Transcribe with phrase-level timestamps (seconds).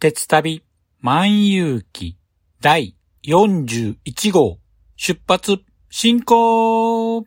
[0.00, 0.62] 鉄旅
[1.00, 2.16] 万有記
[2.60, 4.60] 第41号
[4.96, 5.58] 出発
[5.90, 7.26] 進行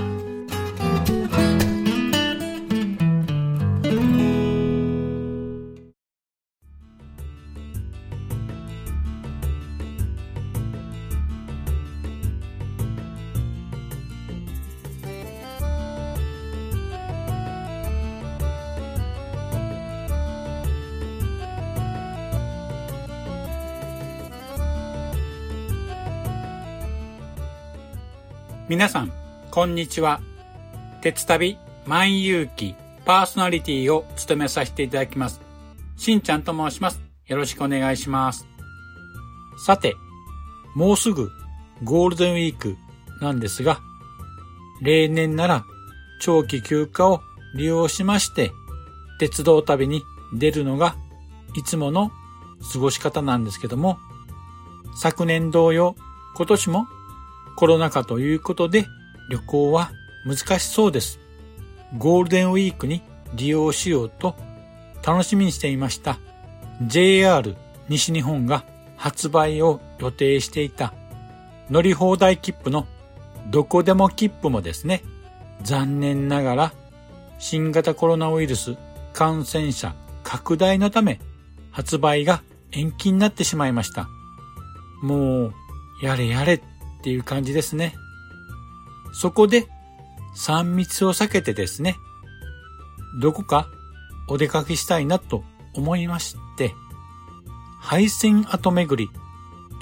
[28.71, 29.11] 皆さん、
[29.51, 30.21] こんにちは。
[31.01, 32.73] 鉄旅万有記
[33.03, 35.41] パーソナリティを務めさせていただきます。
[35.97, 37.01] しんちゃんと申します。
[37.27, 38.47] よろしくお願いします。
[39.57, 39.93] さて、
[40.73, 41.29] もうすぐ
[41.83, 42.77] ゴールデンウィーク
[43.19, 43.81] なんですが、
[44.81, 45.65] 例年なら
[46.21, 47.19] 長期休暇を
[47.57, 48.53] 利用しまして、
[49.19, 50.01] 鉄道旅に
[50.33, 50.95] 出るのが
[51.57, 52.09] いつもの
[52.71, 53.97] 過ごし方なんですけども、
[54.95, 55.97] 昨年同様、
[56.37, 56.87] 今年も
[57.55, 58.85] コロナ禍ということで
[59.29, 59.91] 旅行は
[60.25, 61.19] 難しそうです。
[61.97, 63.01] ゴールデンウィークに
[63.33, 64.35] 利用しようと
[65.05, 66.19] 楽しみにしていました
[66.85, 67.55] JR
[67.89, 68.63] 西日本が
[68.95, 70.93] 発売を予定していた
[71.69, 72.87] 乗り放題切符の
[73.49, 75.03] どこでも切符もですね、
[75.63, 76.73] 残念ながら
[77.39, 78.75] 新型コロナウイルス
[79.13, 81.19] 感染者拡大のため
[81.71, 84.07] 発売が延期になってしまいました。
[85.01, 85.53] もう、
[86.03, 86.61] やれやれ
[87.01, 87.95] っていう感じですね。
[89.11, 89.67] そこで、
[90.37, 91.97] 3密を避けてですね、
[93.19, 93.67] どこか
[94.29, 96.73] お出かけしたいなと思いまして、
[97.79, 99.11] 配線跡巡り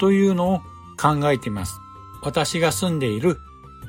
[0.00, 0.60] というのを
[0.98, 1.78] 考えています。
[2.22, 3.38] 私が住んでいる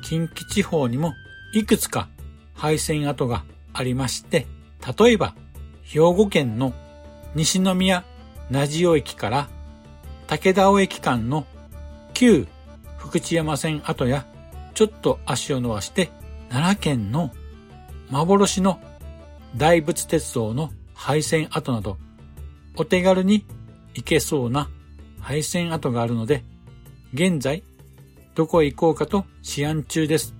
[0.04, 1.14] 近畿地方にも
[1.54, 2.08] いくつか
[2.54, 4.46] 配線跡がありまして、
[4.98, 5.34] 例えば
[5.82, 6.74] 兵庫県の
[7.34, 8.04] 西宮
[8.50, 9.48] 名塩駅から
[10.26, 11.46] 武田尾駅間の
[12.12, 12.46] 旧
[13.02, 14.24] 福知山線跡や
[14.74, 16.10] ちょっと足を伸ばして
[16.48, 17.32] 奈良県の
[18.10, 18.80] 幻の
[19.56, 21.98] 大仏鉄道の廃線跡など
[22.76, 23.44] お手軽に
[23.94, 24.70] 行けそうな
[25.20, 26.44] 廃線跡があるので
[27.12, 27.64] 現在
[28.34, 29.26] どこへ行こうかと
[29.56, 30.34] 思案中です。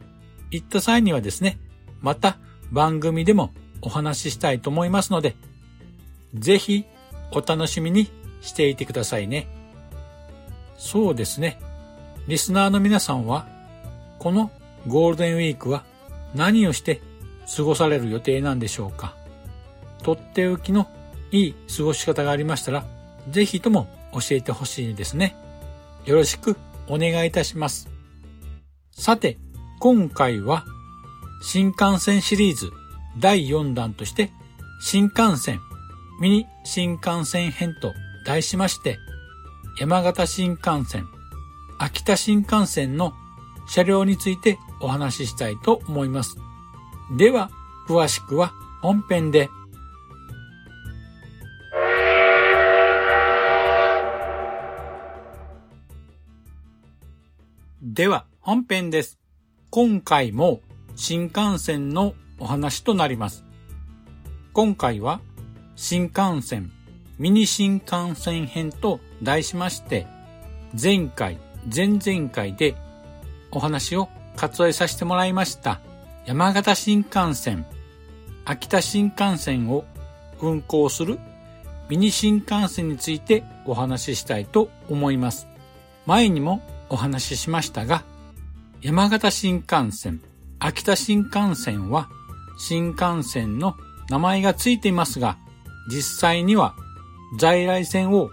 [0.51, 1.59] 行った際にはですね、
[2.01, 2.39] また
[2.71, 5.37] 番組でもお話ししたいと思いますので、
[6.35, 6.87] ぜひ
[7.33, 8.11] お楽しみに
[8.41, 9.47] していてくださいね。
[10.79, 11.59] そうですね。
[12.29, 13.47] リスナーの皆さんは、
[14.19, 14.51] この
[14.87, 15.85] ゴールデンウィークは
[16.35, 17.01] 何をして
[17.57, 19.15] 過ごされる予定なんでしょうか？
[20.03, 20.89] とっておきの
[21.31, 22.85] いい過ごし方がありましたら、
[23.29, 25.37] ぜひとも教えてほしいですね。
[26.05, 26.57] よろしく
[26.89, 27.89] お願いいたします。
[28.93, 29.39] さて、
[29.81, 30.65] 今回は
[31.43, 32.71] 新幹線シリーズ
[33.19, 34.31] 第4弾として
[34.81, 35.61] 新幹線
[36.21, 37.93] ミニ新幹線編と
[38.25, 38.99] 題しまして
[39.81, 41.07] 山形新幹線
[41.85, 43.13] 秋田新幹線の
[43.67, 46.37] 車両についてお話ししたいと思います。
[47.17, 47.51] では、
[47.89, 48.53] 詳しくは
[48.83, 49.51] 本編で。
[57.83, 59.19] では、本編です。
[59.71, 60.61] 今回も
[60.95, 63.45] 新幹線のお話となります。
[64.53, 65.21] 今回は
[65.75, 66.71] 新幹線、
[67.19, 70.07] ミニ新幹線編と題しまして、
[70.81, 72.75] 前回、前々回で
[73.51, 75.81] お話を割愛させてもらいました
[76.25, 77.67] 山形新幹線、
[78.45, 79.85] 秋田新幹線を
[80.41, 81.19] 運行する
[81.89, 85.49] ミニ新幹線についてお話ししたいと思います。
[86.07, 88.05] 前にもお話ししましたが、
[88.83, 90.21] 山形新幹線、
[90.61, 92.09] 秋田新幹線は
[92.57, 93.77] 新幹線の
[94.09, 95.39] 名前がついていますが、
[95.91, 96.77] 実際には
[97.39, 98.31] 在来線を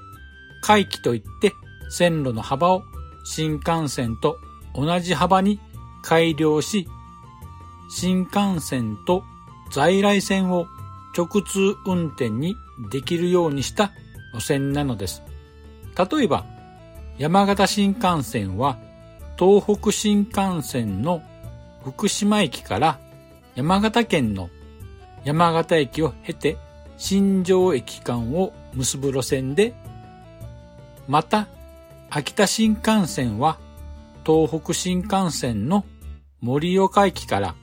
[0.61, 1.53] 回帰といって
[1.89, 2.83] 線路の幅を
[3.23, 4.39] 新幹線と
[4.73, 5.59] 同じ幅に
[6.01, 6.87] 改良し、
[7.89, 9.23] 新幹線と
[9.71, 10.67] 在来線を
[11.17, 12.55] 直通運転に
[12.91, 13.91] できるようにした
[14.33, 15.23] 路線なのです。
[15.97, 16.45] 例えば、
[17.17, 18.77] 山形新幹線は
[19.37, 21.21] 東北新幹線の
[21.83, 22.99] 福島駅から
[23.55, 24.49] 山形県の
[25.25, 26.57] 山形駅を経て
[26.97, 29.73] 新庄駅間を結ぶ路線で、
[31.07, 31.47] また
[32.11, 33.59] 秋田新幹線は
[34.25, 35.85] 東北新幹線の
[36.41, 37.55] 盛岡駅から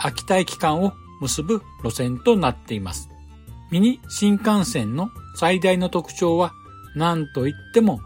[0.00, 3.08] 秋田駅間を結ぶ路線となっています。
[3.70, 6.52] ミニ新幹線の最大の特徴は
[6.96, 8.00] 何といっても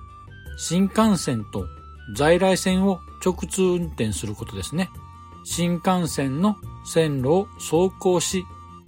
[0.58, 1.66] 新幹線と
[2.14, 4.90] 在来線を直通運転することですね。
[5.44, 8.44] 新幹線の線路を走行し、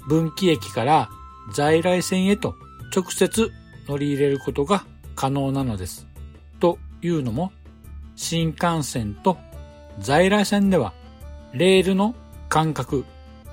[0.07, 1.09] 分岐駅から
[1.55, 2.57] 在来線へと
[2.95, 3.51] 直接
[3.89, 4.85] 乗り入れることが
[5.17, 6.10] 可能なのです。
[7.01, 7.53] というのも、
[8.17, 9.39] 新幹線と
[9.99, 10.93] 在来線では
[11.53, 12.15] レールの
[12.49, 13.05] 間隔、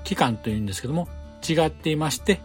[0.04, 1.08] 期間というんですけども
[1.48, 2.40] 違っていまして、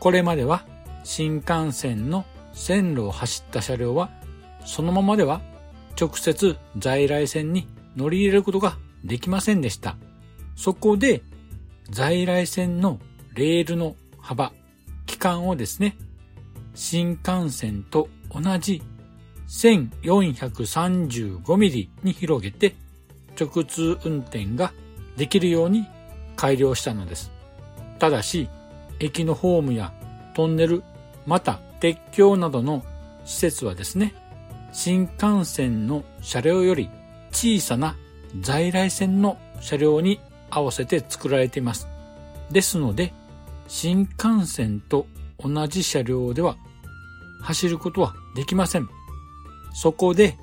[0.00, 0.64] これまでは
[1.04, 4.10] 新幹線の線路を走った車両は
[4.64, 5.40] そのままでは
[6.00, 7.66] 直接在来線に
[7.96, 9.96] 乗り入れることができませんでした。
[10.56, 11.22] そこで
[11.90, 12.98] 在来線の
[13.34, 14.52] レールの幅、
[15.06, 15.96] 期間をですね、
[16.74, 18.82] 新幹線と同じ
[19.48, 22.74] 1435mm に広げて
[23.40, 24.72] 直通運転が
[25.16, 25.86] できるように
[26.36, 27.32] 改良したのです。
[27.98, 28.48] ただし、
[29.00, 29.92] 駅のホームや
[30.34, 30.82] トンネル、
[31.26, 32.84] また鉄橋などの
[33.24, 34.14] 施設はですね、
[34.72, 36.90] 新幹線の車両より
[37.30, 37.96] 小さな
[38.40, 41.88] 在来線の車両に合わせて作られています。
[42.50, 43.12] ですので、
[43.66, 45.06] 新幹線と
[45.38, 46.56] 同じ車両では
[47.42, 48.88] 走ることはできません。
[49.80, 50.36] そこで、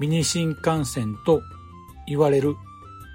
[0.00, 1.40] ミニ新幹線と
[2.08, 2.56] 言われる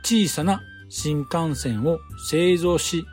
[0.01, 1.99] 小さな新幹線を
[2.29, 3.05] 製造し、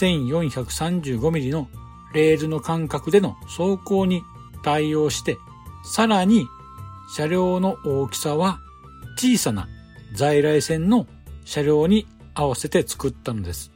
[0.00, 1.68] 1435mm の
[2.12, 4.24] レールの間隔での走行に
[4.64, 5.38] 対応して、
[5.84, 6.48] さらに
[7.14, 8.58] 車両の大きさは
[9.16, 9.68] 小さな
[10.16, 11.06] 在来線の
[11.44, 13.70] 車両に合わせて作ったのです。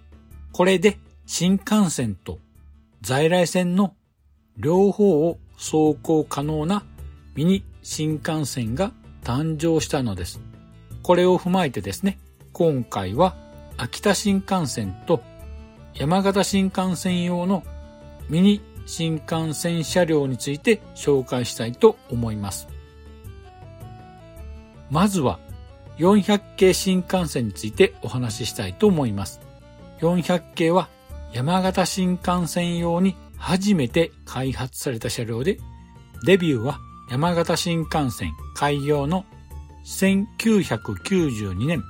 [0.51, 2.41] これで新幹線と
[3.01, 3.95] 在来線の
[4.57, 6.85] 両方を走行可能な
[7.37, 8.93] ミニ新幹線が
[9.23, 10.41] 誕生したのです。
[11.03, 12.19] これを踏まえてですね、
[12.53, 13.37] 今回は
[13.77, 15.23] 秋田新幹線と
[15.95, 17.65] 山形新幹線用の
[18.29, 22.69] ミニ新幹線車両について紹介したいと思います。
[24.91, 25.39] まずは
[25.99, 29.41] 400系新幹線についてお話ししたいと思います。
[30.01, 30.89] 400系は
[31.33, 35.59] 山形新幹線用に初めて開発された車両で、
[36.25, 36.79] デビューは
[37.13, 39.27] 山形新幹線開業の
[39.85, 41.83] 1992年、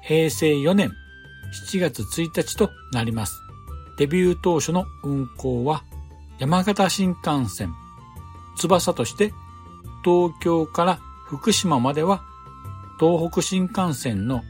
[0.00, 0.92] 平成4年
[1.68, 3.38] 7月1日となります。
[3.98, 5.84] デビュー当初の運行は
[6.38, 7.74] 山形新幹線、
[8.56, 9.34] 翼として
[10.02, 12.22] 東京から福島までは
[12.98, 14.42] 東北新幹線の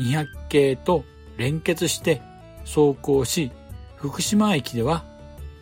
[0.00, 1.04] 200系と
[1.36, 2.22] 連結して
[2.60, 3.52] 走行し、
[3.96, 5.04] 福島駅では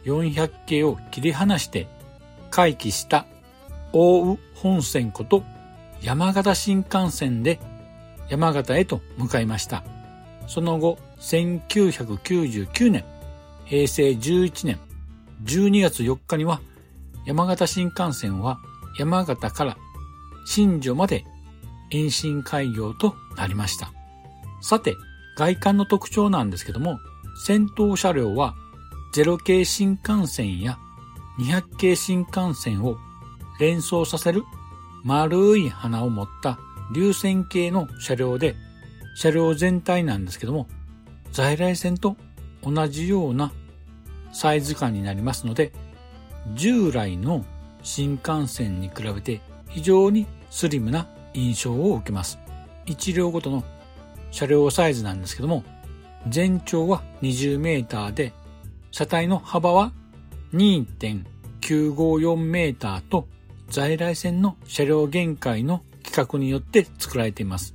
[0.04, 1.88] 400系を切り離して
[2.52, 3.26] 回帰した
[3.92, 5.42] 大宇本線こと
[6.00, 7.60] 山形新幹線で
[8.28, 9.84] 山形へと向かいました。
[10.46, 13.04] その後、1999年、
[13.64, 14.80] 平成11年
[15.44, 16.60] 12月4日には
[17.26, 18.58] 山形新幹線は
[18.98, 19.76] 山形から
[20.44, 21.24] 新庄まで
[21.90, 23.92] 延伸開業となりました。
[24.60, 24.96] さて、
[25.36, 26.98] 外観の特徴なんですけども、
[27.44, 28.54] 先頭車両は
[29.14, 30.78] 0系新幹線や
[31.38, 32.96] 200系新幹線を
[33.60, 34.42] 連想させる
[35.04, 36.58] 丸い花を持った
[36.94, 38.56] 流線形の車両で、
[39.16, 40.66] 車両全体なんですけども、
[41.32, 42.16] 在来線と
[42.62, 43.52] 同じような
[44.32, 45.72] サイズ感になりますので、
[46.54, 47.44] 従来の
[47.82, 52.38] 新幹線に比べて非常にスリムな印象を受けます。
[52.86, 53.64] 1両ごとの
[54.30, 55.64] 車両サイズなんですけども、
[56.28, 58.32] 全長は20メーターで、
[58.90, 59.92] 車体の幅は
[60.54, 63.26] 2.954メーターと
[63.72, 67.74] 在来線の車両限界の規格によって作られています。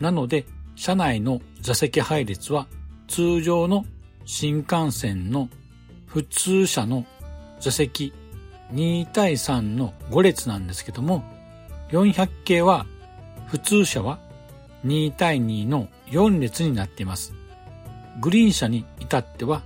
[0.00, 2.66] なので、車内の座席配列は
[3.06, 3.84] 通常の
[4.24, 5.48] 新幹線の
[6.06, 7.06] 普通車の
[7.60, 8.12] 座席
[8.72, 11.22] 2対3の5列なんですけども、
[11.90, 12.84] 400系は
[13.46, 14.18] 普通車は
[14.84, 17.32] 2対2の4列になっています。
[18.20, 19.62] グリーン車に至っては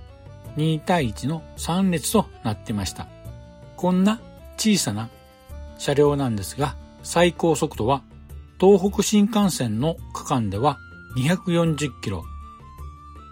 [0.57, 3.07] 2対1の3列となっていました。
[3.77, 4.19] こんな
[4.57, 5.09] 小さな
[5.81, 8.03] 車両なんですが、最高速度は
[8.59, 10.77] 東北新幹線の区間では
[11.17, 12.23] 240キロ、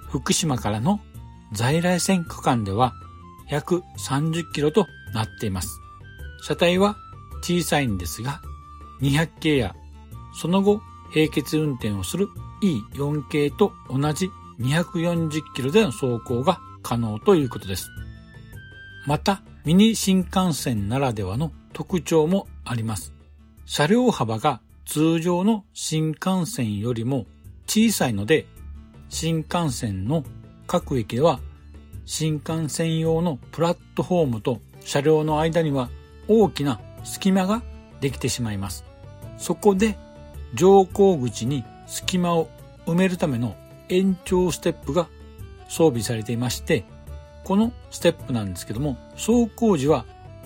[0.09, 0.99] 福島からの
[1.53, 2.93] 在来線区間では
[3.51, 5.79] 130キロとなっています。
[6.41, 6.97] 車体は
[7.43, 8.41] 小さいんですが、
[9.01, 9.75] 200系や
[10.33, 10.81] その後
[11.13, 12.29] 並結運転をする
[12.63, 14.27] E4 系と同じ
[14.59, 17.91] 240キロでの走行が可能ということです。
[19.05, 23.13] また、ミニ新幹線ならではの特徴もあります。
[23.65, 27.25] 車両幅が通常の新幹線よりも
[27.67, 28.47] 小さいので、
[29.09, 30.23] 新幹線の
[30.67, 31.39] 各駅では
[32.05, 35.89] 新幹線用のプラットフォームと車両の間には
[36.27, 37.61] 大きな隙間が
[38.01, 38.83] できてしまいます。
[39.37, 39.97] そこで
[40.53, 42.49] 乗降口に隙間を
[42.85, 43.55] 埋めるための
[43.89, 45.07] 延長ステップが
[45.67, 46.83] 装備されていまして、
[47.43, 50.05] このステップなんですけども、走行時は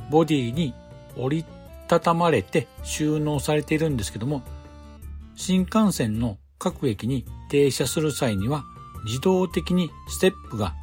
[0.09, 0.73] ボディに
[1.17, 1.45] 折り
[1.87, 4.41] たたまれて収納されているんですけども、
[5.35, 8.63] 新幹線の各駅に停車する際には
[9.05, 10.75] 自動的にステップが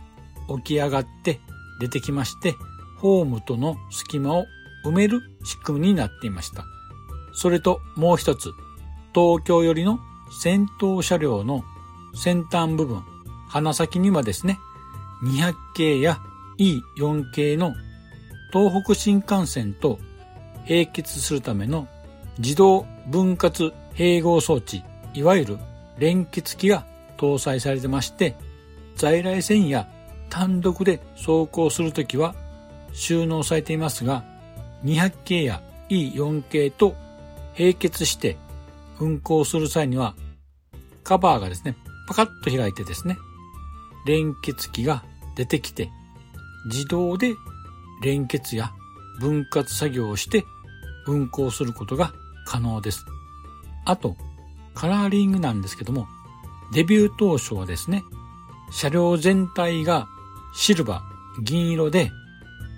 [0.57, 1.41] 起き上がって
[1.81, 2.55] 出てきまして、
[2.99, 4.45] ホームとの隙間を
[4.85, 6.65] 埋める仕組みになっていました。
[7.33, 8.53] それともう一つ、
[9.15, 9.99] 東京寄りの
[10.43, 11.65] 先頭車両の
[12.15, 13.03] 先端部分、
[13.49, 14.59] 鼻先にはですね、
[15.23, 16.19] 200系や
[16.59, 17.75] E4 系の
[18.53, 19.99] 東北新幹線と
[20.69, 21.89] 並結するための
[22.39, 24.83] 自動分割併合装置、
[25.15, 25.59] いわゆる
[25.99, 26.87] 連結機が
[27.17, 28.37] 搭載されてまして、
[28.97, 29.89] 在来線や
[30.29, 32.35] 単独で走行するときは
[32.93, 34.25] 収納されていますが、
[34.85, 36.95] 200系や E4 系と
[37.59, 38.39] 並結して
[38.99, 40.15] 運行する際には、
[41.05, 41.77] カバーがですね、
[42.09, 43.19] パカッと開いてですね、
[44.07, 45.05] 連結機が
[45.37, 45.91] 出てきて、
[46.67, 47.35] 自動で
[48.03, 48.73] 連結や
[49.21, 50.45] 分割作業をして
[51.07, 52.13] 運行することが
[52.47, 53.05] 可能です。
[53.85, 54.17] あと、
[54.75, 56.09] カラーリングなんですけども、
[56.73, 58.03] デビュー当初はですね、
[58.73, 60.09] 車両全体が
[60.55, 62.11] シルバー、銀色で、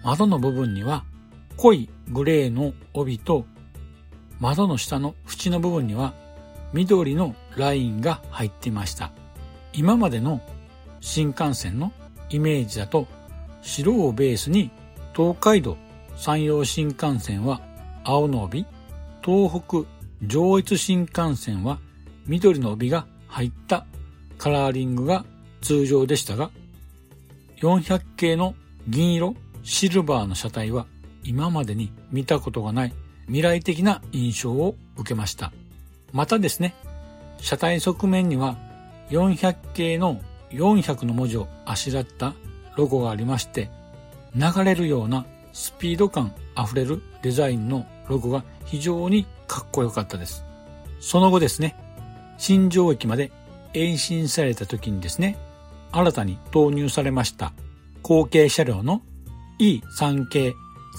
[0.04, 1.04] 窓の部分には
[1.56, 3.46] 濃いグレーの帯と
[4.40, 6.12] 窓の下の縁の部分には
[6.72, 9.12] 緑のラインが入っていました。
[9.72, 10.40] 今までの
[11.00, 11.92] 新幹線の
[12.30, 13.06] イメージだと
[13.62, 14.70] 白をベースに
[15.14, 15.76] 東海道
[16.16, 17.60] 山陽新幹線は
[18.04, 18.66] 青の帯、
[19.24, 19.88] 東北
[20.24, 21.78] 上越新幹線は
[22.26, 23.86] 緑の帯が入った
[24.38, 25.24] カラーリングが
[25.60, 26.50] 通常でしたが、
[27.60, 28.54] 400系の
[28.88, 30.86] 銀色シルバーの車体は
[31.24, 32.94] 今までに見たことがない
[33.26, 35.52] 未来的な印象を受けました。
[36.12, 36.74] またですね、
[37.38, 38.56] 車体側面には
[39.10, 42.34] 400系の400の文字をあしらった
[42.76, 43.70] ロゴがありまして、
[44.34, 50.44] 流れるようなスピード感あふれるデザインのロゴが非常にかっこよかったです。
[51.00, 51.76] その後ですね、
[52.38, 53.30] 新庄駅まで
[53.74, 55.38] 延伸された時にですね、
[55.92, 57.52] 新たに投入されました
[58.02, 59.02] 後継車両の
[59.58, 60.54] E3 系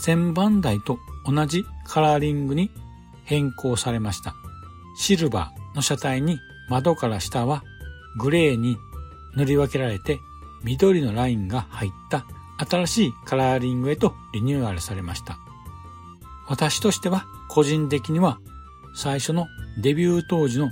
[0.05, 2.71] 1000番台と同じカラーリングに
[3.25, 4.35] 変更されました。
[4.97, 7.63] シルバーの車体に窓から下は
[8.19, 8.77] グレーに
[9.35, 10.19] 塗り分けられて
[10.63, 12.25] 緑のラインが入った
[12.57, 15.37] 新しいカラーリングへとリニューアルされました。
[16.47, 18.39] 私としては個人的には
[18.95, 19.47] 最初の
[19.81, 20.71] デビュー当時の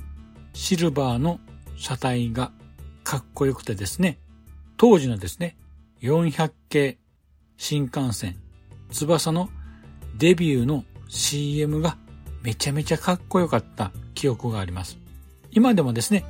[0.54, 1.40] シルバーの
[1.76, 2.52] 車体が
[3.04, 4.20] かっこよくてですね、
[4.78, 5.58] 当時のですね、
[6.02, 6.98] 400系
[7.58, 8.36] 新幹線
[8.92, 9.50] 翼の
[10.18, 11.98] デビューの CM が
[12.44, 14.98] めちゃめちゃかっこよかった記憶があります。
[15.52, 16.26] 今でもですね、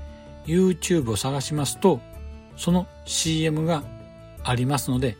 [0.45, 1.99] YouTube を探しますと、
[2.57, 3.83] その CM が
[4.43, 5.17] ありますので、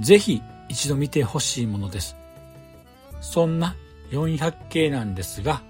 [0.00, 2.16] ぜひ一度見てほしいものです。
[3.20, 3.76] そんな
[4.10, 5.62] 400系なんですが、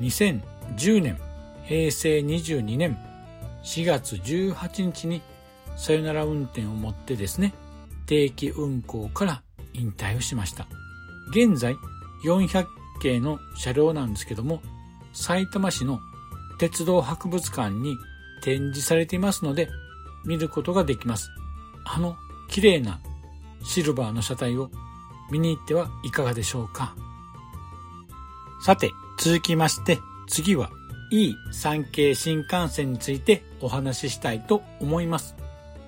[0.00, 1.18] 2010年、
[1.64, 2.98] 平成22年
[3.62, 5.22] 4月18日に
[5.76, 7.54] さよなら運転をもってですね、
[8.06, 9.42] 定期運行から
[9.72, 10.66] 引退をしました。
[11.30, 11.74] 現在
[12.24, 12.66] 400
[13.02, 14.62] 系の車両なんですけども、
[15.12, 16.00] 埼玉市の
[16.58, 17.96] 鉄道博物館に
[18.42, 19.68] 展示されていますので、
[20.26, 21.30] 見ることができます。
[21.84, 22.16] あの
[22.48, 23.00] 綺麗な
[23.64, 24.70] シルバーの車体を
[25.30, 26.94] 見に行ってはいかがでしょうか。
[28.62, 30.70] さて、続きまして、次は
[31.12, 35.34] E3 系新幹線についてお話ししたいと思います。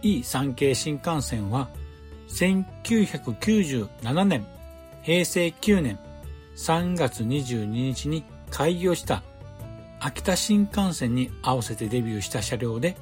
[0.03, 1.69] E3 系新幹線は
[2.29, 4.47] 1997年、
[5.03, 5.99] 平成9年
[6.57, 9.23] 3月22日に開業した
[10.01, 12.97] 秋田新幹線に合わせてデビューした車両で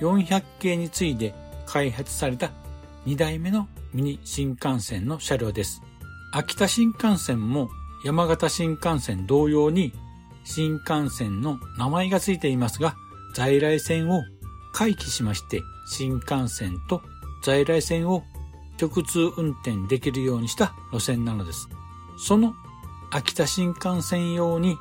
[0.00, 1.34] 400系に次いで
[1.66, 2.50] 開発された
[3.06, 5.82] 2代目のミニ新幹線の車両です。
[6.32, 7.70] 秋田新幹線も
[8.04, 9.92] 山形新幹線同様に
[10.44, 12.96] 新幹線の名前がついていますが、
[13.34, 14.22] 在来線を
[14.72, 17.02] 回帰しまして新幹線と
[17.42, 18.24] 在来線を
[18.80, 21.68] 直通運転できるようにした路線なのです。
[22.18, 22.54] その
[23.10, 24.76] 秋田新幹線用に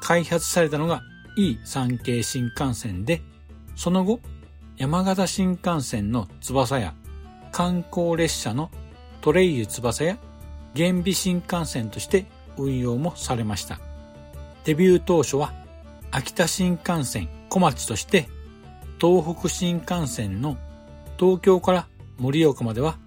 [0.00, 1.02] 開発されたのが
[1.38, 3.22] E3 系新幹線で、
[3.74, 4.20] その後
[4.78, 6.94] 山形新幹線の翼や
[7.56, 8.70] 観光列車の
[9.22, 10.18] トレイユ翼や
[10.76, 12.26] 原備新幹線として
[12.58, 13.80] 運用もされました。
[14.64, 15.54] デビュー当初は
[16.10, 18.28] 秋田新幹線小町として
[19.00, 20.58] 東北新幹線の
[21.18, 22.98] 東京から盛岡までは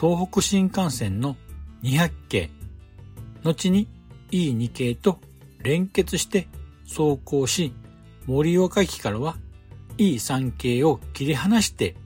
[0.00, 1.36] 東北新幹線の
[1.82, 2.50] 200系、
[3.42, 3.88] 後に
[4.30, 5.18] E2 系と
[5.58, 6.46] 連結して
[6.84, 7.72] 走行し、
[8.26, 9.36] 盛岡駅からは
[9.98, 11.96] E3 系を切り離して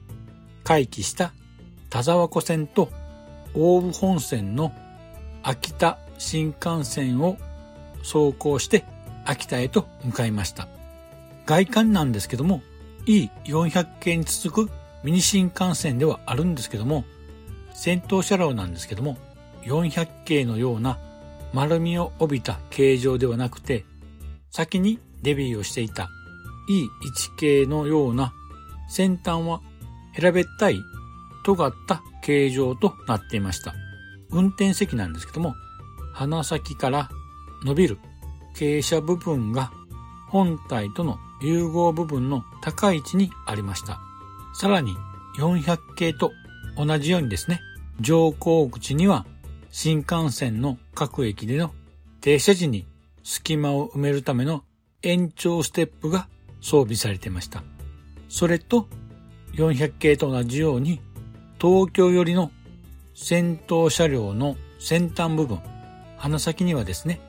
[0.63, 1.31] 回帰した
[1.91, 2.89] 田沢湖線と
[3.53, 4.73] 大武本線の
[5.43, 7.37] 秋田新幹線を
[7.99, 8.85] 走行して
[9.25, 10.67] 秋田へと向かいました。
[11.45, 12.61] 外観なんですけども
[13.05, 14.71] E400 系に続く
[15.03, 17.03] ミニ新幹線ではあるんですけども
[17.73, 19.17] 先頭車両なんですけども
[19.63, 20.97] 400系のような
[21.53, 23.83] 丸みを帯びた形状ではなくて
[24.49, 26.09] 先にデビューをしていた
[26.69, 28.33] E1 系のような
[28.87, 29.61] 先端は
[30.13, 30.79] 平べったい
[31.43, 33.73] 尖った形状となっていました。
[34.31, 35.55] 運転席なんですけども
[36.13, 37.09] 鼻先から
[37.63, 37.97] 伸びる
[38.55, 39.71] 傾斜部分が
[40.29, 43.99] 本体との融合部分の高い位置にありました。
[44.53, 44.95] さらに
[45.37, 46.31] 400系と
[46.77, 47.61] 同じようにですね、
[47.99, 49.25] 乗降口には
[49.69, 51.73] 新幹線の各駅での
[52.21, 52.85] 停車時に
[53.23, 54.63] 隙間を埋めるための
[55.01, 56.27] 延長ステップが
[56.61, 57.63] 装備されていました。
[58.29, 58.87] それと
[59.53, 61.01] 400系と同じように
[61.61, 62.51] 東京寄りの
[63.13, 65.59] 先頭車両の先端部分、
[66.17, 67.21] 鼻先にはですね、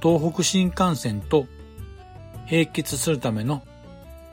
[0.00, 1.46] 東北新幹線と
[2.48, 3.62] 並結するための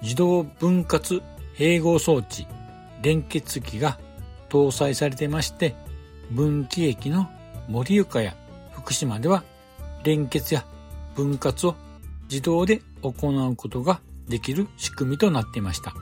[0.03, 1.23] 自動分割
[1.57, 2.45] 併合装置
[3.01, 3.97] 連結機が
[4.49, 5.75] 搭載されていまして、
[6.29, 7.27] 分岐駅の
[7.69, 8.35] 盛岡や
[8.73, 9.43] 福島では
[10.03, 10.63] 連結や
[11.15, 11.75] 分割を
[12.29, 15.95] 自動で行うことができる仕組みとなっていました。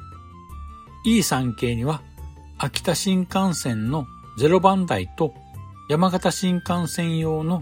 [1.05, 2.01] E3 系には
[2.59, 4.07] 秋田新幹線の
[4.39, 5.35] 0番台と
[5.89, 7.61] 山形新幹線用の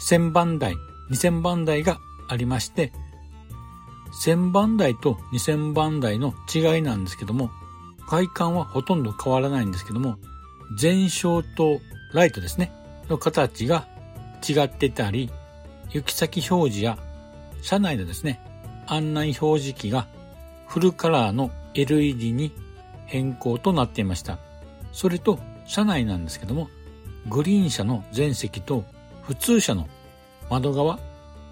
[0.00, 0.74] 1000番台、
[1.10, 2.92] 2000番台がありまして、
[4.24, 7.50] 1000番台と2000番台の違いなんですけども、
[8.10, 10.18] 外観はほとんど変わらないんですけども、
[10.80, 11.80] 前照と
[12.12, 12.72] ライトですね、
[13.08, 13.86] の形が
[14.46, 15.30] 違ってたり、
[15.94, 16.98] 行き先表示や
[17.62, 18.38] 車内のですね、
[18.86, 20.06] 案内表示器が
[20.68, 22.52] フルカラーの LED に
[23.06, 24.38] 変更となっていました。
[24.92, 26.68] それと車内なんですけども、
[27.28, 28.84] グリーン車の全席と
[29.22, 29.88] 普通車の
[30.50, 30.98] 窓側、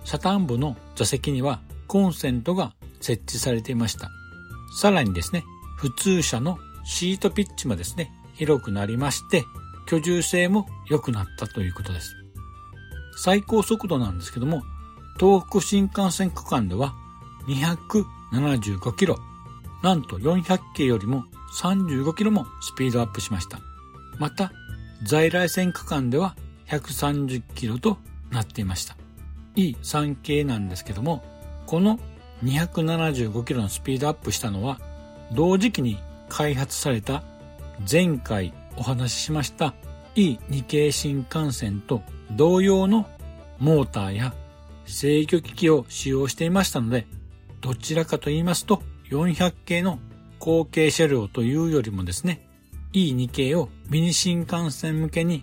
[0.05, 4.11] 車端部の座席にはコンセントが設置されていました。
[4.77, 5.45] さらにですね、
[5.77, 9.45] 普通車のシートピッチもですね、広くなりまして、
[9.87, 12.15] 居住性も良くなったということです。
[13.17, 14.63] 最高速度なんですけども、
[15.19, 16.95] 東北新幹線区間では
[17.47, 19.19] 275キロ、
[19.83, 21.25] なんと400系よりも
[21.61, 23.61] 35キロもスピードアップしました。
[24.19, 24.53] また、
[25.03, 26.37] 在来線区間では
[26.69, 27.99] 130キロと
[28.31, 28.97] なっていました。
[29.57, 31.23] E3 系なんですけども、
[31.67, 31.99] この
[32.43, 34.81] 275キロのスピードアップしたのは、
[35.33, 37.23] 同時期に開発された
[37.91, 39.75] 前回お話ししました
[40.15, 43.09] E2 系新幹線と同様の
[43.59, 44.35] モーターや
[44.87, 47.07] 制御機器を使用していましたので、
[47.61, 49.99] どちらかと言いますと400系の
[50.45, 52.47] 後継車両というよりもですね、
[52.93, 55.43] E2 系をミニ新幹線向けに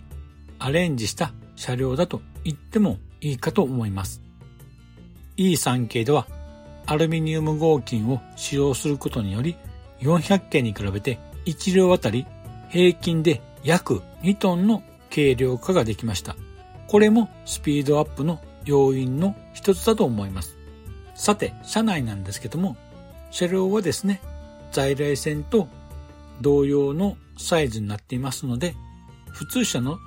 [0.60, 4.22] アレンジした車両だと言ってもいいかと思います。
[5.36, 6.28] E3 系では
[6.86, 9.56] アルミニウム合金を使用することにより
[10.02, 12.24] 400系に比べて1両あたり
[12.68, 16.36] 平均で約2トンの軽量化ができました。
[16.86, 20.56] これもスピードアップの要因の一つだと思います。
[21.16, 22.76] さて、車内なんですけども、
[23.32, 24.20] 車両はですね、
[24.72, 25.68] 在来線と
[26.40, 28.74] 同様のサイズになっていますので、
[29.30, 29.98] 普通車の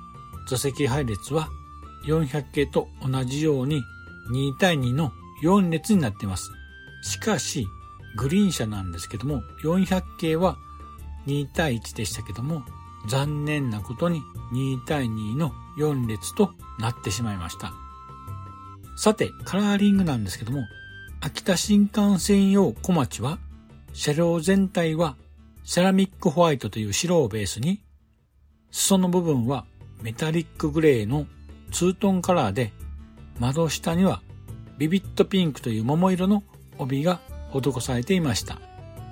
[0.48, 1.48] 座席配列は
[2.06, 3.82] 400系と同じように
[4.30, 6.50] 2対2の4列になっています。
[7.02, 7.66] しかし、
[8.16, 10.56] グリーン車なんですけども、400系は
[11.26, 12.62] 2対1でしたけども、
[13.08, 17.72] 残念なことに2対2の4列となってしまいました。
[18.96, 20.66] さて、カラーリングなんですけども、
[21.20, 23.38] 秋田新幹線用小町は、
[23.96, 25.16] 車両全体は
[25.64, 27.80] セラミックホワイトという白をベースに、
[28.70, 29.64] 裾の部分は
[30.02, 31.26] メタリックグレーの
[31.72, 32.74] ツートンカラーで、
[33.38, 34.20] 窓下には
[34.76, 36.42] ビビットピンクという桃色の
[36.76, 37.20] 帯が
[37.54, 38.60] 施されていました。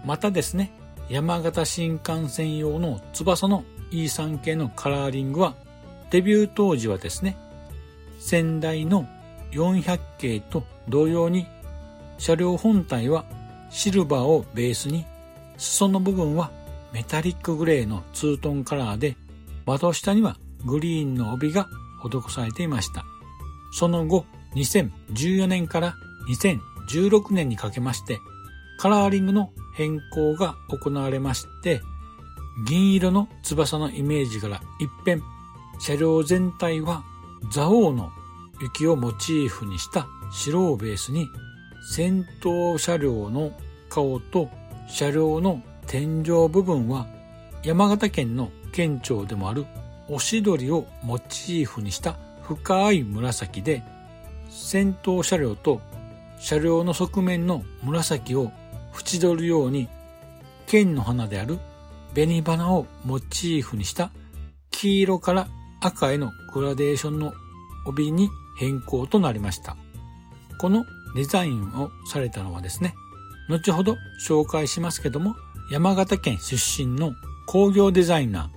[0.05, 0.71] またですね、
[1.09, 5.57] 山形新幹線用の翼の E3 系のカラーリングは、
[6.11, 7.39] デビュー当時はですね、
[8.21, 9.09] 先代の
[9.53, 11.47] 400系と同様に、
[12.19, 13.25] 車両本体は
[13.75, 15.05] シルバーをベースに、
[15.59, 16.53] 裾の部分は
[16.93, 19.17] メタリックグレーのツートンカラーで、
[19.67, 21.69] 窓下にはグリーンの帯が
[22.01, 23.05] 施されていました。
[23.73, 25.97] その後、2014年から
[26.29, 28.21] 2016年にかけまして、
[28.79, 31.83] カラーリングの変更が行われまして、
[32.69, 35.21] 銀色の翼のイメージから一変、
[35.81, 37.03] 車両全体は
[37.53, 38.13] 蔵王の
[38.63, 41.29] 雪をモチーフにした白をベースに、
[41.87, 43.53] 先頭車両の
[43.91, 44.49] 顔と
[44.89, 47.07] 車両の天井部分は
[47.63, 49.67] 山形県の県庁でもある
[50.09, 53.83] おしどりをモチーフにした深い紫で、
[54.51, 55.81] 先頭車両と
[56.39, 58.51] 車両の側面の紫を
[58.99, 59.89] 縁取るように、
[60.67, 61.59] 剣の花である
[62.15, 64.11] 紅花をモチーフにした
[64.71, 65.49] 黄色から
[65.81, 67.33] 赤へのグラデーションの
[67.87, 69.77] 帯に変更となりました。
[70.59, 72.95] このデザインをされたのはですね、
[73.49, 73.97] 後ほど
[74.27, 75.37] 紹介しますけども、
[75.71, 77.15] 山形県出身の
[77.47, 78.51] 工業デザイナ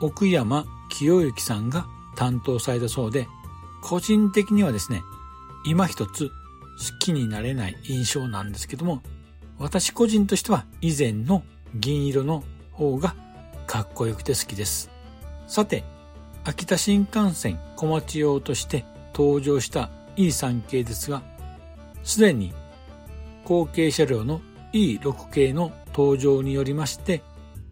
[0.00, 3.26] ー、奥山清之さんが担当されたそうで、
[3.82, 5.02] 個人的にはですね、
[5.66, 6.32] 今一つ好
[6.98, 9.02] きになれない印象なんですけども、
[9.58, 11.42] 私個人としては以前の
[11.74, 13.14] 銀色の方が
[13.66, 14.90] かっこよくて好きです。
[15.46, 15.84] さて、
[16.44, 18.84] 秋田新幹線小町用として
[19.14, 21.22] 登場した E3 系ですが、
[22.04, 22.52] すでに
[23.44, 24.40] 後継車両の
[24.72, 27.22] E6 系の登場によりまして、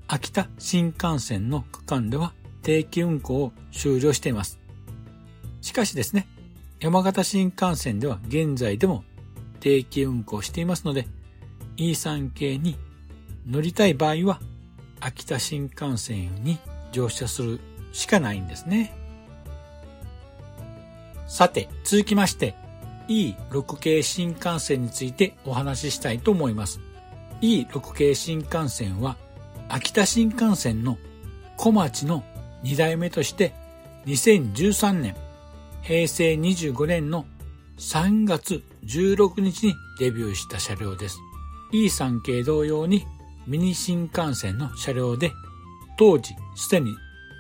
[0.09, 4.59] 秋田新幹線の区間では定期運行を終了しています。
[5.61, 6.27] しかしですね、
[6.81, 9.05] 山形新幹線では現在でも
[9.61, 11.07] 定期運行していますので、
[11.77, 12.77] E3 系に
[13.47, 14.41] 乗りたい場合は、
[15.01, 16.59] 秋田新幹線に
[16.93, 17.61] 乗車する
[17.93, 18.95] しかないんですね。
[21.27, 22.55] さて、続きまして、
[23.09, 26.81] E6 系新幹線についてお話ししたいと思います。
[27.41, 29.17] E6 系新幹線は、
[29.69, 30.99] 秋田新幹線の
[31.57, 32.25] 小町の
[32.63, 33.55] 2代目として
[34.07, 35.17] 2013年、
[35.83, 37.25] 平成25年の
[37.79, 41.19] 3月16日にデビューした車両です。
[41.73, 43.07] E3 系同様に
[43.47, 45.33] ミニ新幹線の車両で、
[45.99, 46.95] 当時すでに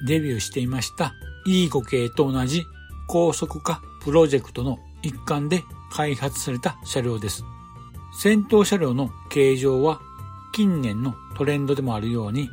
[0.07, 1.14] デビューしていました
[1.46, 2.64] E5 系と同じ
[3.09, 7.44] 高速化プロジェクトの一環で開発された車両です。
[8.18, 10.00] 先頭車両の形状は
[10.52, 12.50] 近年のトレンドでもあるように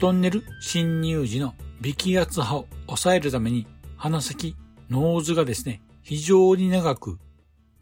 [0.00, 4.56] トンネル進入時の微気圧波を抑えるために鼻先、
[4.90, 7.18] ノーズがですね、非常に長く、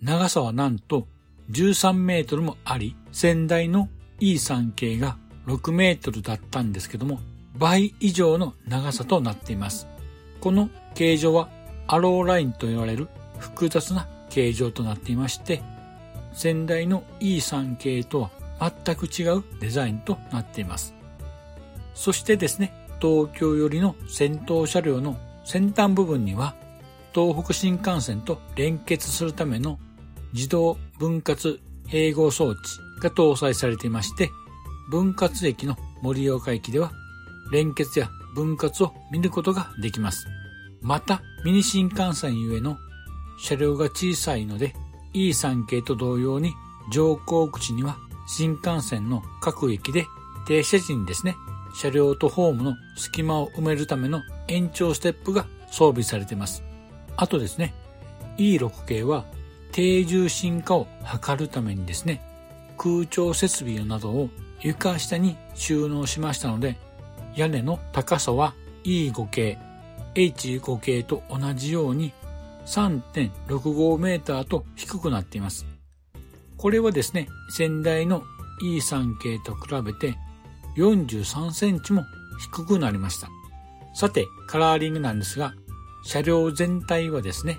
[0.00, 1.08] 長さはなんと
[1.50, 3.88] 13メートルもあり、先代の
[4.20, 7.18] E3 系が6メートルだったんですけども、
[7.56, 9.88] 倍以上の長さとなっています。
[10.40, 11.48] この形状は
[11.86, 13.08] アローラインと言われる
[13.42, 15.62] 複雑な形状となっていまして、
[16.32, 20.94] 先代の E3 系とは全く違うデザインとなっています。
[21.94, 26.54] そしてですね、東京寄りの先頭車両の先端部分には、
[27.12, 29.78] 東北新幹線と連結するための
[30.32, 32.58] 自動分割併合装置
[33.02, 34.30] が搭載されていまして、
[34.90, 36.92] 分割駅の盛岡駅では
[37.52, 40.26] 連結や分割を見ることができます。
[40.80, 42.78] また、ミニ新幹線ゆえの
[43.42, 44.74] 車両が小さいので
[45.14, 46.54] E3 系と同様に
[46.90, 50.06] 乗降口には新幹線の各駅で
[50.46, 51.36] 停車時にですね、
[51.74, 56.62] 車両とホームの隙間を埋めるための延長ステップが装備されています。
[57.16, 57.74] あとですね、
[58.38, 59.24] E6 系は
[59.72, 62.20] 低重心化を図るためにですね、
[62.78, 64.28] 空調設備などを
[64.60, 66.76] 床下に収納しましたので、
[67.36, 69.58] 屋根の高さは E5 系、
[70.14, 72.12] H5 系と同じように
[72.66, 75.66] 3.65メーターと低くなっています。
[76.56, 78.22] これはですね、先代の
[78.62, 80.16] E3 系と比べて
[80.76, 82.04] 43センチも
[82.38, 83.28] 低くなりました。
[83.94, 85.54] さて、カラーリングなんですが、
[86.04, 87.58] 車両全体はですね、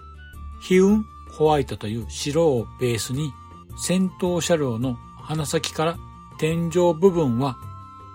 [0.61, 3.31] ヒウンホワイトという白をベースに、
[3.77, 5.97] 先頭車両の鼻先から
[6.37, 7.57] 天井部分は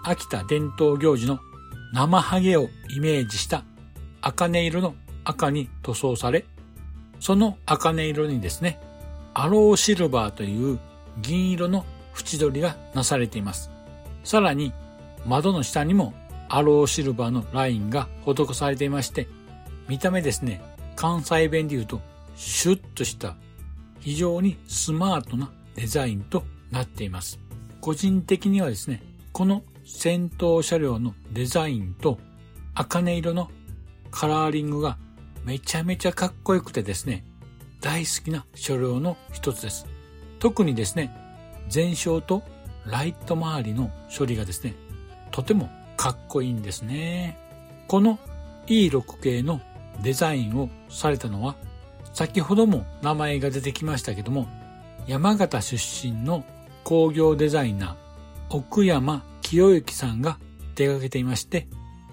[0.05, 1.41] 秋田伝統行事の
[1.93, 3.65] 生ハゲをイメージした
[4.21, 6.45] 茜色の赤に塗装され、
[7.21, 8.81] その茜色にですね、
[9.35, 10.79] アローシルバーという
[11.21, 13.71] 銀色の縁取りがなされています。
[14.25, 14.73] さらに
[15.27, 16.15] 窓の下にも
[16.49, 19.29] アローシルバーのラインが施されていまして、
[19.89, 20.61] 見た目ですね、
[20.97, 22.01] 関西弁で言うと
[22.37, 23.37] シュッとした
[24.01, 27.39] 非常にスマートなデザインとなっています。
[27.81, 29.03] 個人的にはですね、
[29.33, 32.19] この先頭車両のデザインと
[32.75, 33.51] 茜色の
[34.11, 34.99] カラーリングが
[35.49, 37.25] めちゃめちゃかっこよくてですね、
[37.81, 39.87] 大好きな車両の一つです。
[40.41, 41.11] 特にですね、
[41.75, 42.43] 前照と
[42.85, 44.75] ライト周りの処理がですね、
[45.31, 47.39] とてもかっこいいんですね。
[47.87, 48.19] この
[48.67, 49.63] E6 系の
[50.03, 51.57] デザインをされたのは、
[52.13, 54.49] 先ほども名前が出てきましたけども、
[55.07, 56.45] 山形出身の
[56.85, 60.39] 工業デザイナー、奥山清之さんが
[60.75, 61.69] 手掛けていまして、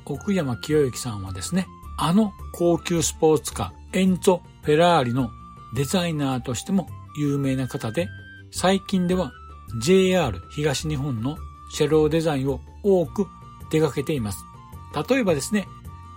[0.05, 5.29] 奥山清之さんはですね、あの高級スポーツカー、エンツォ・フェラーリの
[5.75, 8.07] デザイナーとしても有名な方で、
[8.51, 9.31] 最近では
[9.81, 11.37] JR 東日本の
[11.71, 13.27] 車両デザインを多く
[13.69, 14.39] 手掛けています。
[15.09, 15.67] 例えばですね、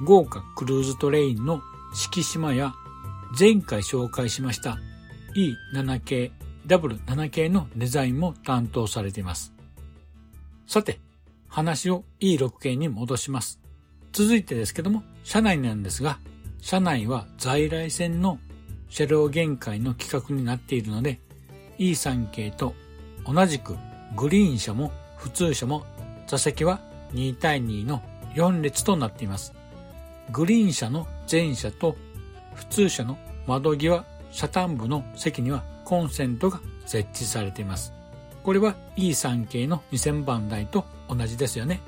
[0.04, 1.60] 豪華クルーズトレインの
[1.92, 2.74] 敷島や
[3.38, 4.78] 前回紹介しました
[5.74, 6.32] E7 系、
[6.66, 9.52] W7 系のデザインも担当されています。
[10.66, 11.00] さて、
[11.48, 13.60] 話を E6 系に戻します。
[14.18, 16.18] 続いてですけども、車内なんですが、
[16.60, 18.40] 車内は在来線の
[18.88, 21.20] 車両限界の規格になっているので、
[21.78, 22.74] E3 系と
[23.24, 23.76] 同じく
[24.16, 25.86] グリーン車も普通車も
[26.26, 26.80] 座席は
[27.12, 28.02] 2対2の
[28.34, 29.54] 4列となっています。
[30.32, 31.94] グリーン車の前車と
[32.56, 37.92] 普通車の窓際、車端部の席にはコンセントが設置されています。
[38.42, 41.80] これは E3 系の2000番台と同じですよね。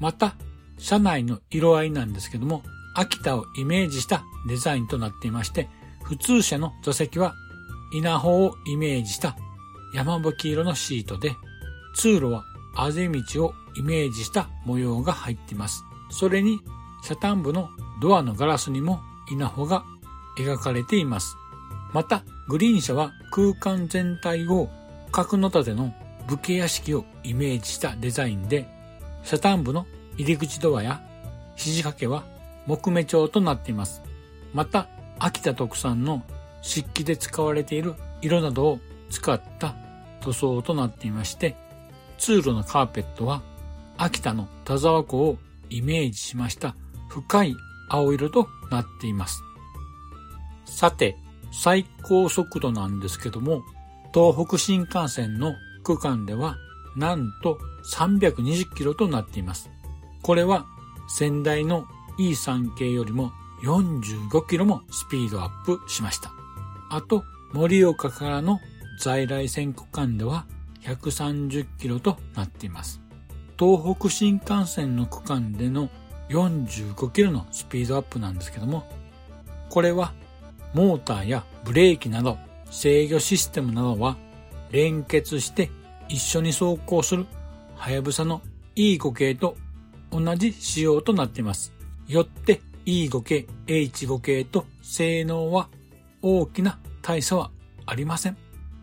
[0.00, 0.34] また、
[0.78, 2.62] 車内の色合いなんですけども、
[2.94, 5.68] 秋田をイメージしたデザインとなっていまして、
[6.02, 7.34] 普通車の座席は
[7.92, 9.36] 稲穂をイメージした
[9.92, 11.36] 山吹色のシートで、
[11.94, 12.44] 通路は
[12.76, 15.84] あぜ道をイメージした模様が入っています。
[16.10, 16.60] それに、
[17.02, 17.68] 車端部の
[18.00, 19.84] ドアのガラスにも稲穂が
[20.38, 21.36] 描かれています。
[21.92, 24.68] また、グリーン車は空間全体を
[25.10, 25.94] 角の立ての
[26.26, 28.68] 武家屋敷をイメージしたデザインで、
[29.24, 29.86] 車端部の
[30.18, 31.00] 入り口ドアや
[31.56, 32.24] 肘掛けは
[32.66, 34.02] 木目調となっています。
[34.52, 36.22] また、秋田特産の
[36.60, 38.78] 漆器で使われている色などを
[39.10, 39.74] 使った
[40.20, 41.56] 塗装となっていまして、
[42.18, 43.42] 通路のカーペットは
[43.96, 45.38] 秋田の田沢湖を
[45.70, 46.74] イメージしました
[47.08, 47.56] 深い
[47.88, 49.42] 青色となっています。
[50.66, 51.16] さて、
[51.52, 53.62] 最高速度なんですけども、
[54.12, 55.54] 東北新幹線の
[55.84, 56.56] 区間では
[56.96, 57.58] なんと
[57.94, 59.70] 320キロとなっています。
[60.22, 60.66] これは
[61.08, 61.86] 先代の
[62.18, 66.32] E3 系よりも45キロもスピードアップしました。
[66.90, 68.60] あと、盛岡からの
[69.00, 70.46] 在来線区間では
[70.82, 73.00] 130キロとなっています。
[73.58, 75.88] 東北新幹線の区間での
[76.28, 78.86] 45キロのスピードアップなんですけども、
[79.70, 80.12] これは
[80.74, 82.38] モーターやブレーキなど
[82.70, 84.16] 制御システムなどは
[84.70, 85.70] 連結して
[86.08, 87.26] 一緒に走行する
[87.76, 88.42] はやぶさの
[88.76, 89.56] E5 系と
[90.10, 91.72] 同じ仕様となっています。
[92.06, 95.68] よって E5 系、H5 系と性能は
[96.22, 97.50] 大きな大差は
[97.86, 98.36] ありません。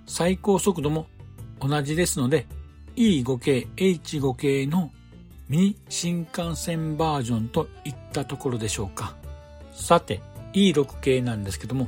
[0.05, 1.07] 最高速度も
[1.59, 2.45] 同じですので
[2.95, 4.91] E5 系、H5 系の
[5.47, 9.15] ミニ新幹線バージョンといったところでしょうか。
[9.73, 10.21] さて、
[10.53, 11.87] E6 系なんですけども、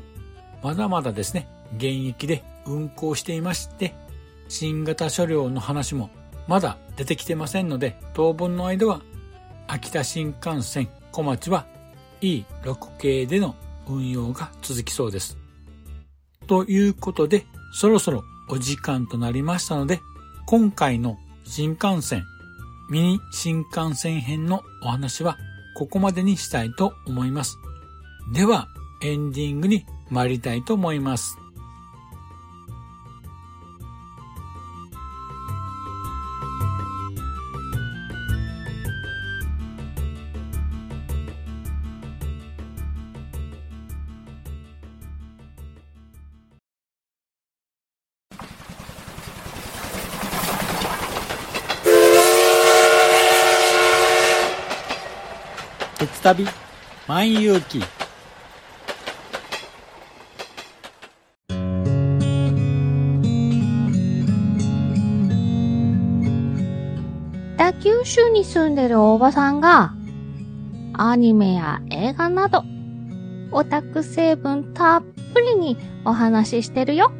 [0.61, 3.95] まだまだですね、現役で運行していまして、
[4.49, 6.09] 新型車両の話も
[6.47, 9.01] まだ出てきてませんので、当分の間は
[9.67, 11.65] 秋田新幹線小町は
[12.21, 13.55] E6 系での
[13.87, 15.37] 運用が続きそうです。
[16.47, 19.99] ということで、そろそろお時間となりましたので、
[20.45, 22.23] 今回の新幹線、
[22.89, 25.37] ミニ新幹線編のお話は
[25.77, 27.57] ここまでにしたいと思います。
[28.33, 28.67] では、
[29.03, 31.37] エンディングに参りたいと思います。
[56.27, 56.45] 旅
[57.07, 57.81] 万有記
[67.57, 69.93] 北九州に住んでるおばさんが、
[70.93, 72.63] アニメや映画など、
[73.51, 77.11] オタク成分たっぷりにお話ししてるよ。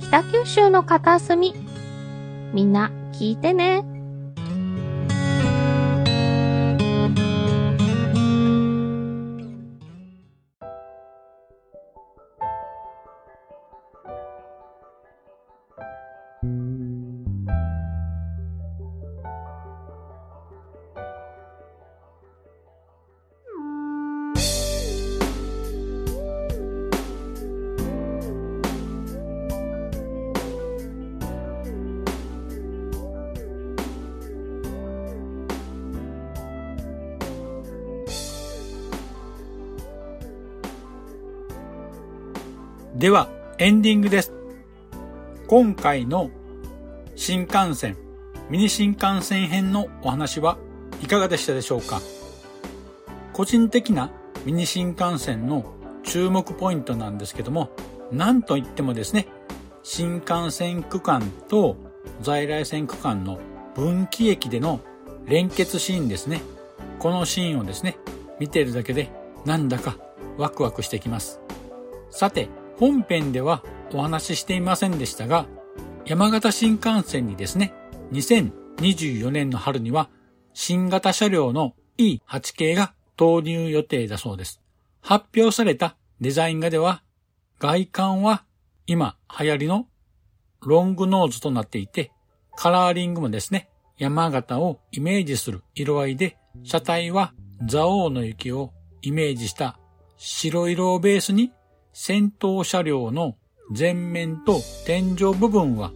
[0.00, 1.52] 北九州の片隅、
[2.52, 3.93] みんな聞いてね。
[43.04, 44.32] では、エンディングです。
[45.46, 46.30] 今回の
[47.16, 47.98] 新幹線、
[48.48, 50.56] ミニ新幹線編のお話は
[51.02, 52.00] いかがでしたでしょうか？
[53.34, 54.10] 個人的な
[54.46, 57.68] ミニ新幹線の注目ポイントなんですけども、
[58.10, 59.26] なんといってもですね、
[59.82, 61.76] 新幹線区間と
[62.22, 63.38] 在来線区間の
[63.74, 64.80] 分岐駅での
[65.26, 66.40] 連結シーンですね。
[67.00, 67.98] このシーンをですね、
[68.40, 69.10] 見てるだけで
[69.44, 69.98] なんだか
[70.38, 71.38] ワクワクしてきます。
[72.08, 75.46] さて、本編ではお話ししていませんでしたが、
[76.06, 77.72] 山形新幹線にですね、
[78.12, 80.10] 2024年の春には
[80.52, 84.60] 新型車両の E8 系が投入予定だそうです。
[85.00, 87.02] 発表されたデザイン画では、
[87.58, 88.44] 外観は
[88.86, 89.86] 今流行りの
[90.60, 92.10] ロングノーズとなっていて、
[92.56, 97.32] カラーリングもですね、山形をイメージする色合いで、車体は
[97.68, 99.78] 蔵王の雪をイメージした
[100.16, 101.52] 白色をベースに
[101.96, 103.36] 先頭車両の
[103.70, 105.92] 前面と天井部分は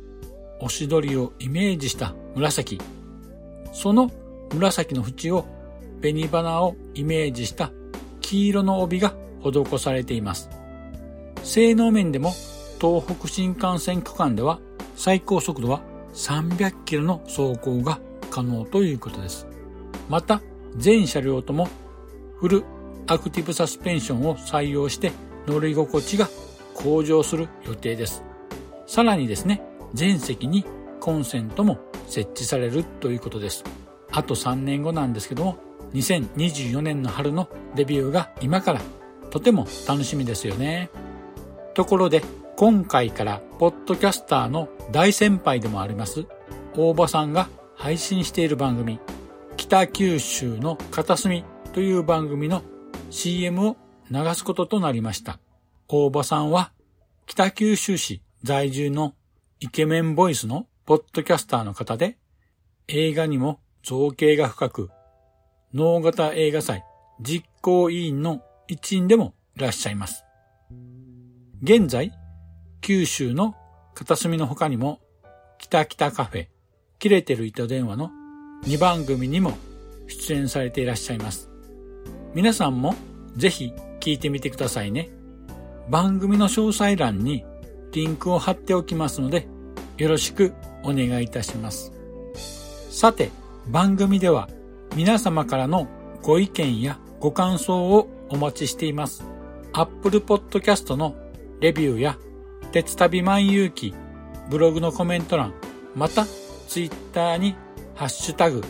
[0.61, 2.81] 押し取りをイメージした紫。
[3.73, 4.09] その
[4.55, 5.45] 紫の縁を
[6.01, 7.73] 紅花をイメージした
[8.21, 10.49] 黄色の帯が施されています。
[11.43, 12.33] 性能面でも
[12.81, 14.61] 東北新幹線区間では
[14.95, 15.81] 最高速度は
[16.15, 17.99] 300キロの走行が
[18.31, 19.49] 可能ということです。
[20.09, 20.43] また、
[20.77, 21.69] 全車両とも
[22.39, 22.65] フル
[23.09, 25.11] アクティブサスペンションを採用して
[25.49, 26.29] 乗り心地が
[26.75, 28.23] 向上する予定です。
[28.87, 29.63] さらにですね、
[29.95, 30.65] 全席に
[31.01, 33.65] コンセントも設置されるということです。
[34.11, 35.57] あと3年後なんですけども、
[35.95, 38.81] 2024年の春のデビューが今から
[39.31, 40.91] とても楽しみですよね。
[41.75, 42.23] ところで、
[42.57, 46.27] 今回からポッドキャスターの大先輩でもあります、
[46.75, 48.99] 大場さんが配信している番組、
[49.57, 52.63] 北九州の片隅という番組の
[53.11, 53.77] CM を
[54.11, 55.39] 流すこととなりました。
[55.89, 56.73] 大場さんは
[57.27, 59.15] 北九州市在住の
[59.61, 62.17] イケメンボイスのポッドキャスターの方で、
[62.87, 64.91] 映画にも造形が深く、
[65.75, 66.83] 脳型映画祭
[67.21, 70.25] 実行委員の一員でもいらっしゃいます。
[71.63, 72.13] 現在、
[72.81, 73.57] 九州の
[73.95, 75.01] 片隅の他にも、
[75.59, 76.49] 北北カフェ、
[76.99, 78.11] 切れてる糸電話の
[78.65, 79.59] 2番組にも
[80.07, 81.51] 出演されていらっしゃいます。
[82.35, 82.95] 皆さんも
[83.37, 83.73] ぜひ
[84.09, 85.11] 聞いてみてくださいね。
[85.91, 87.45] 番組の詳細欄に
[87.93, 89.47] リンクを貼っておきますので、
[89.99, 91.93] よろしくお願いいたします。
[92.91, 93.31] さて、
[93.67, 94.49] 番組では
[94.97, 95.89] 皆様からの
[96.23, 99.27] ご意見やご感想をお待ちしています。
[99.75, 101.15] Apple Podcast の
[101.61, 102.17] レビューや
[102.73, 103.93] 鉄旅万有記、
[104.49, 105.53] ブログのコメント欄、
[105.95, 106.25] また
[106.67, 107.57] Twitter に
[107.95, 108.65] ハッシュタグ、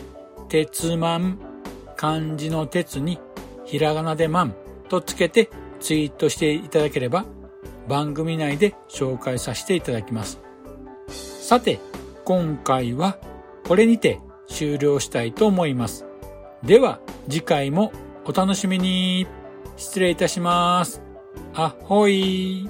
[0.49, 1.39] 鉄マン、
[1.95, 3.19] 漢字の鉄に
[3.63, 4.55] ひらがなでマン
[4.89, 7.25] とつけてツイートしていただければ
[7.87, 10.39] 番組内で紹介させていただきます。
[11.09, 11.79] さて、
[12.25, 13.17] 今回は
[13.67, 16.05] これにて終了したいと思います。
[16.63, 17.91] では次回も
[18.25, 19.27] お楽しみに。
[19.77, 21.01] 失礼いたします。
[21.55, 22.69] あほい。